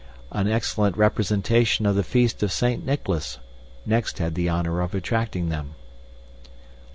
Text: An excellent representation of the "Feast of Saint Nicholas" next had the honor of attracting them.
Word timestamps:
An 0.31 0.47
excellent 0.47 0.97
representation 0.97 1.85
of 1.85 1.95
the 1.95 2.01
"Feast 2.01 2.41
of 2.41 2.51
Saint 2.51 2.83
Nicholas" 2.83 3.37
next 3.85 4.17
had 4.17 4.33
the 4.33 4.49
honor 4.49 4.81
of 4.81 4.95
attracting 4.95 5.49
them. 5.49 5.75